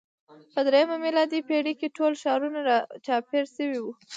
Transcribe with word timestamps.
په 0.53 0.59
درېیمه 0.67 0.97
میلادي 1.05 1.39
پېړۍ 1.47 1.73
کې 1.79 1.93
ټول 1.97 2.13
ښارونه 2.21 2.59
راچاپېر 2.69 3.43
شوي 3.55 3.79
وو. 3.81 3.93